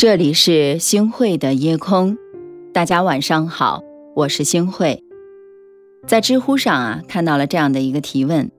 [0.00, 2.16] 这里是星汇的夜空，
[2.72, 3.82] 大家晚上好，
[4.16, 5.04] 我是星汇。
[6.06, 8.50] 在知乎上啊，看到了这样的一个提问：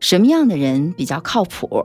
[0.00, 1.84] 什么样的人比较靠谱？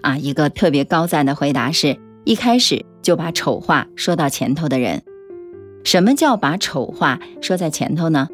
[0.00, 5.04] 啊，一个特别高赞的回答是：一开始就把丑话说到前头的人。
[5.84, 8.26] 什么叫把丑话说在前头呢？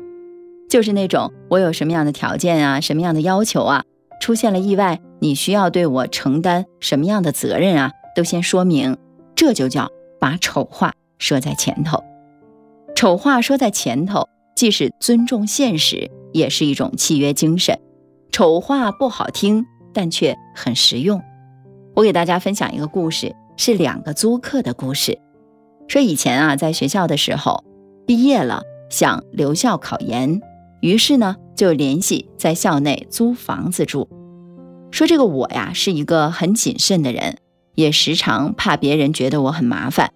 [0.70, 3.84] 就是那种我有什么样的条件啊，什么样的要求啊，
[4.22, 8.96] 出现了意外，你需要对我承担什么样的责任啊，都先说明，
[9.36, 9.92] 这就叫。
[10.20, 12.02] 把丑话说在前头，
[12.94, 17.78] 丑话说在前头，既是尊重现实，也是一种契约精神。
[18.30, 21.22] 丑话不好听，但却很实用。
[21.94, 25.18] 我给大家分享一个故事，是两个租客的故事。
[25.88, 27.64] 说以前啊，在学校的时候，
[28.06, 30.40] 毕业了想留校考研，
[30.80, 34.08] 于是呢就联系在校内租房子住。
[34.90, 37.38] 说这个我呀，是一个很谨慎的人。
[37.78, 40.12] 也时常怕别人觉得我很麻烦，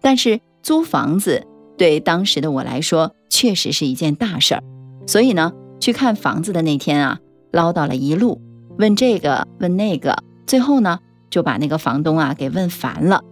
[0.00, 1.46] 但是租房子
[1.78, 4.64] 对当时的我来说确实是一件大事儿，
[5.06, 7.20] 所以呢，去看房子的那天啊，
[7.52, 8.42] 唠叨了一路，
[8.78, 10.98] 问这个问那个，最后呢
[11.30, 13.22] 就把那个房东啊给问烦了，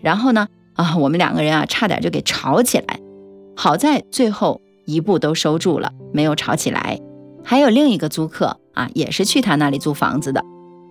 [0.00, 3.00] 然后呢啊，我们两个人啊差点就给吵起来，
[3.54, 6.98] 好在最后一步都收住了，没有吵起来。
[7.44, 10.42] 还有另一个租客啊，也是去他那里租房子的，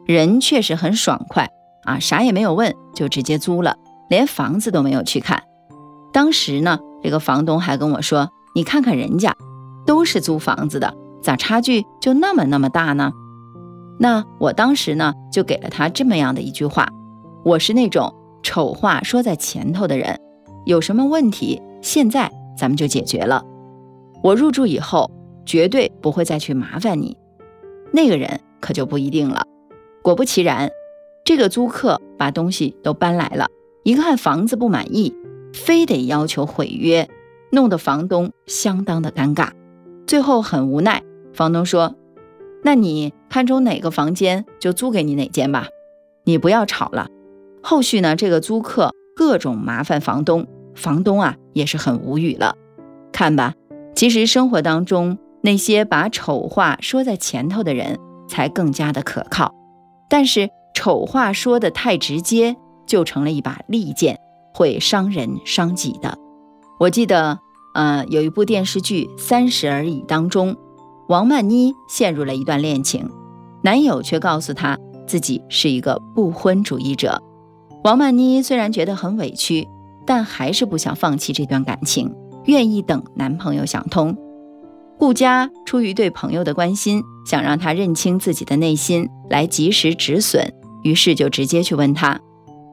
[0.06, 1.50] 人确实很爽快。
[1.86, 3.78] 啊，啥也没有问就直接租了，
[4.10, 5.44] 连房子都没有去看。
[6.12, 9.36] 当时呢，这个房东还跟我说：“你看看人家，
[9.86, 13.12] 都是租房子的，咋差距就那么那么大呢？”
[14.00, 16.88] 那我当时呢，就给了他这么样的一句话
[17.46, 20.20] ：“我是那种丑话说在前头的人，
[20.66, 23.44] 有什么问题，现在咱们就解决了。
[24.24, 25.12] 我入住以后，
[25.46, 27.16] 绝对不会再去麻烦你。”
[27.94, 29.44] 那个人可就不一定了。
[30.02, 30.70] 果不其然。
[31.26, 33.48] 这个租客把东西都搬来了，
[33.84, 35.12] 一看房子不满意，
[35.54, 37.10] 非得要求毁约，
[37.52, 39.50] 弄得房东相当的尴尬。
[40.06, 41.02] 最后很无奈，
[41.34, 41.96] 房东说
[42.64, 45.66] ：“那你看中哪个房间就租给你哪间吧，
[46.26, 47.08] 你不要吵了。”
[47.64, 52.56] 后续呢，这个租客各种麻烦房东，房东啊也是很无语了。
[53.12, 53.56] 看吧，
[53.96, 57.98] 其实生活当中那些把丑话说在前头的人
[58.28, 59.56] 才更加的可靠，
[60.08, 60.52] 但是。
[60.76, 64.20] 丑话说的太直接，就成了一把利剑，
[64.54, 66.20] 会伤人伤己的。
[66.80, 67.40] 我记得，
[67.74, 70.56] 呃，有一部电视剧《三十而已》当中，
[71.08, 73.10] 王曼妮陷入了一段恋情，
[73.64, 74.78] 男友却告诉她
[75.08, 77.24] 自己是一个不婚主义者。
[77.86, 79.68] 王曼妮虽然觉得很委屈，
[80.06, 82.14] 但还是不想放弃这段感情，
[82.46, 84.16] 愿意等男朋友想通。
[85.00, 90.54] 顾佳出于对朋友的关心，想让他认清自己的内心，来及时止损。
[90.86, 92.22] 于是就直接去问他，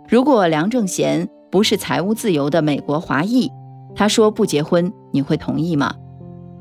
[0.07, 3.51] 如果梁正贤不是财务自由的美国华裔，
[3.95, 5.95] 他说不结婚，你会同意吗？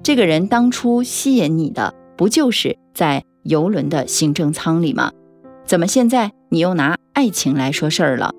[0.02, 5.12] 这个人当初吸引你的，不就是在游轮的行政舱里吗？
[5.66, 8.32] 怎么现在你又拿爱情来说事儿了？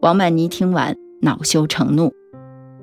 [0.00, 2.10] 王曼妮听完恼羞成怒。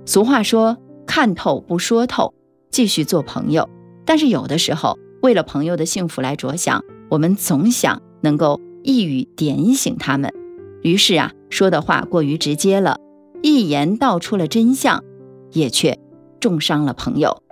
[0.06, 2.32] 俗话说，看透不说透，
[2.70, 3.68] 继续做朋友。
[4.06, 8.62] 但是有的时候，为了朋友的幸福来着想，我们总想能够。
[8.88, 10.34] 一语点醒他们，
[10.82, 13.02] 于是啊，说的话过于直接了，
[13.44, 15.04] 一言道出了真相，
[15.52, 16.00] 也却
[16.40, 17.44] 重伤了朋友。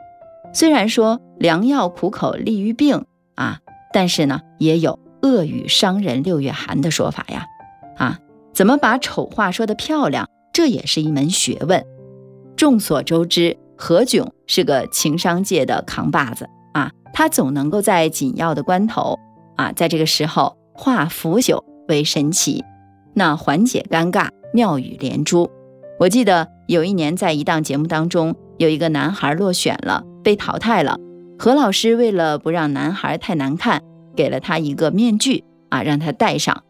[0.53, 3.03] 虽然说良药苦口利于病
[3.35, 3.59] 啊，
[3.91, 7.45] 但是呢，也有恶语伤人六月寒的说法呀。
[7.97, 8.17] 啊，
[8.53, 11.85] 怎么把丑话说得漂亮，这也是一门学问。
[12.55, 19.19] 众所周知，何炅是个情商界的扛把子啊，他总能够在紧要的关头
[19.57, 20.55] 啊，在这个时候。
[20.75, 22.63] 化腐朽为神奇，
[23.13, 25.49] 那缓解尴尬，妙语连珠。
[25.99, 30.97] 我记得有一年在一档节目当中，有一个男孩落选了，被淘汰了。
[31.39, 33.81] 何老师为了不让男孩太难看，
[34.15, 36.63] 给了他一个面具啊，让他戴上。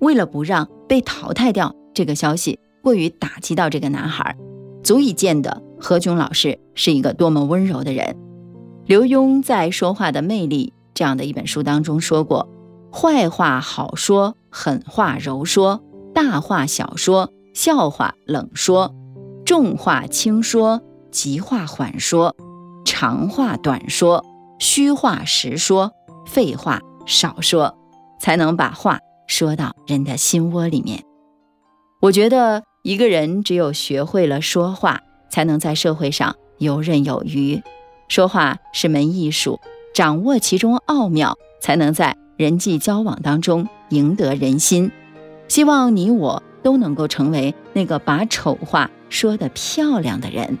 [0.00, 4.36] 为了不让被淘汰掉这个消息过于打击到这个男孩，
[4.82, 8.16] 足以见得何炅老师是一个多么温柔的人。
[8.86, 12.48] 刘墉在《说话的魅力》这样的一本书当中说过。
[12.92, 15.82] 坏话好说，狠话柔说，
[16.14, 18.94] 大话小说，笑话冷说，
[19.46, 22.36] 重话轻说，急话缓说，
[22.84, 24.22] 长话短说，
[24.58, 25.90] 虚话实说，
[26.26, 27.74] 废话少说，
[28.20, 31.02] 才能把话说到人的心窝里面。
[32.02, 35.00] 我觉得一个人只有学会了说话，
[35.30, 37.62] 才能在社会上游刃有余。
[38.08, 39.58] 说话是门艺术，
[39.94, 42.14] 掌握其中奥妙，才能在。
[42.42, 44.90] 人际交往当中赢得人心，
[45.46, 50.58] 希望你我都能够成为那个把丑话说得漂亮的人。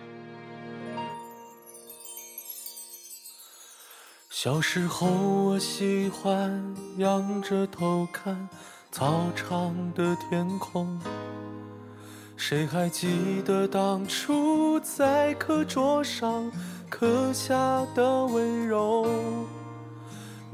[4.30, 6.62] 小时候，我喜欢
[6.98, 8.48] 仰着头看
[8.92, 11.00] 操场的天空。
[12.36, 16.48] 谁还记得当初在课桌上
[16.88, 19.04] 刻下的温柔？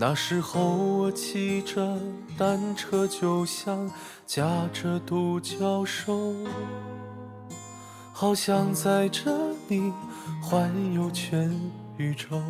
[0.01, 1.99] 那时候我骑着
[2.37, 3.91] 单车，就像
[4.25, 6.33] 驾着独角兽，
[8.13, 9.35] 好想载着
[9.67, 9.93] 你
[10.41, 11.53] 环游全
[11.97, 12.41] 宇宙。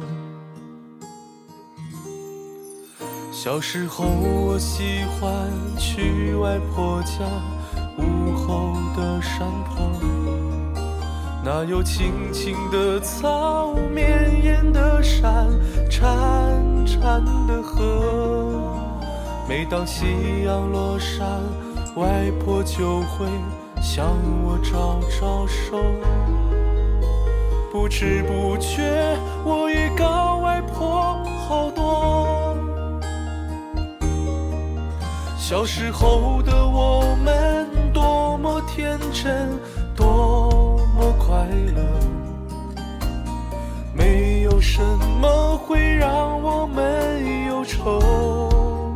[3.32, 7.24] 小时候我喜欢去外婆家
[7.96, 9.90] 午后的山坡，
[11.44, 15.46] 那有青青的草，绵延的山，
[15.90, 16.68] 潺。
[17.00, 18.74] 潺的河，
[19.48, 21.40] 每当夕阳落山，
[21.94, 23.26] 外婆就会
[23.80, 25.78] 向我招招手。
[27.70, 32.56] 不知不觉，我已高外婆好多。
[35.38, 39.48] 小时候的我们，多么天真，
[39.94, 40.37] 多
[41.38, 41.46] 快
[41.76, 41.82] 乐。
[43.94, 44.82] 没有什
[45.20, 48.88] 么会让我们忧愁，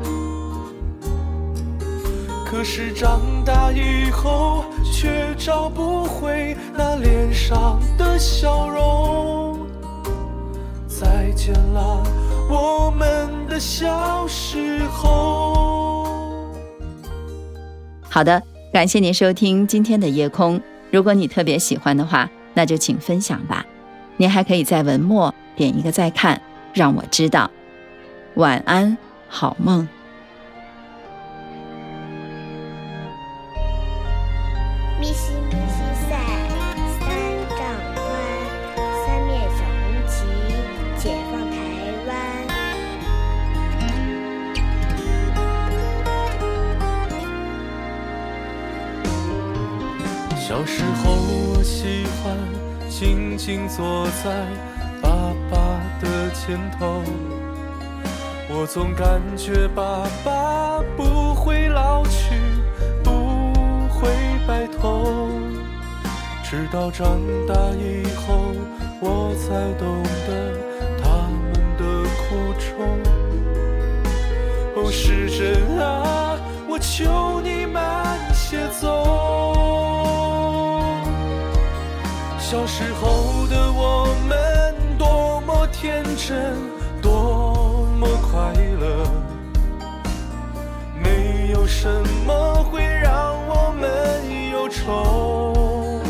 [2.44, 9.60] 可是长大以后却找不回那脸上的笑容。
[10.88, 12.02] 再见了，
[12.50, 16.48] 我们的小时候。
[18.02, 18.42] 好的，
[18.72, 20.60] 感谢您收听今天的夜空。
[20.92, 23.64] 如果你特别喜欢的话，那就请分享吧。
[24.18, 26.40] 您还可以在文末点一个再看，
[26.74, 27.50] 让我知道。
[28.34, 28.96] 晚安，
[29.26, 29.88] 好梦。
[50.52, 52.36] 小时候，我喜欢。
[52.90, 54.30] 静静坐在
[55.00, 55.08] 爸
[55.50, 55.56] 爸
[55.98, 57.02] 的肩头，
[58.50, 62.34] 我总感觉爸爸不会老去，
[63.02, 63.10] 不
[63.88, 64.10] 会
[64.46, 65.30] 白头。
[66.44, 67.18] 直到长
[67.48, 68.52] 大以后，
[69.00, 70.52] 我才懂得
[71.02, 71.82] 他们的
[72.28, 73.00] 苦衷。
[74.76, 76.36] 哦，时针啊，
[76.68, 79.21] 我求你慢些走。
[82.52, 86.54] 小时候的我们多么天真，
[87.00, 89.06] 多么快乐，
[91.02, 91.88] 没有什
[92.26, 96.02] 么会让我们忧愁。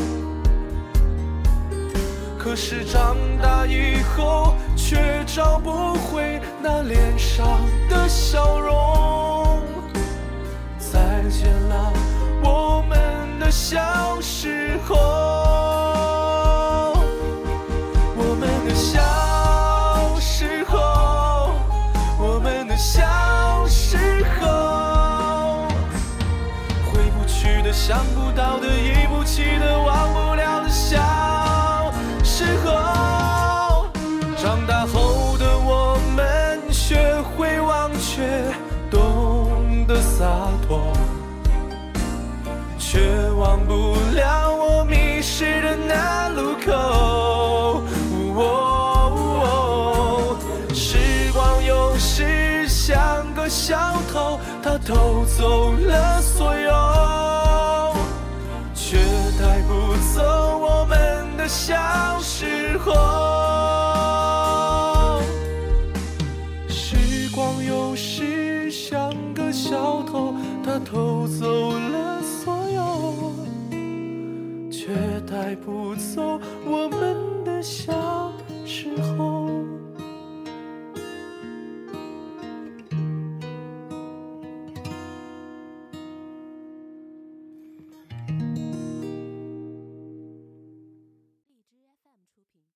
[2.36, 9.60] 可是长大以后，却找不回那脸上的笑容。
[10.76, 11.92] 再见了，
[12.42, 12.98] 我们
[13.38, 15.51] 的小时候。
[43.73, 47.83] 不了我迷失的那路口。
[50.75, 53.75] 时光有时像个小
[54.12, 56.91] 偷，他偷走了所有。
[75.02, 78.32] 也带不走我们的小
[78.64, 79.31] 时候。